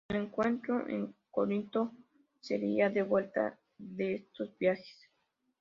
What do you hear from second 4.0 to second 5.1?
estos viajes.